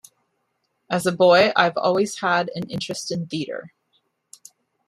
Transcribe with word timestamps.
As 0.89 1.05
a 1.05 1.11
boy, 1.11 1.51
I'd 1.55 1.77
always 1.77 2.21
had 2.21 2.49
an 2.55 2.67
interest 2.71 3.11
in 3.11 3.27
theatre. 3.27 3.71